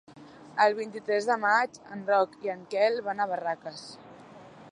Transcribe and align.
El 0.63 0.75
vint-i-tres 0.79 1.27
de 1.31 1.35
maig 1.43 1.77
en 1.97 2.01
Roc 2.09 2.33
i 2.47 2.51
en 2.55 2.65
Quel 2.73 2.99
van 3.09 3.21
a 3.27 3.31
Barraques. 3.35 3.87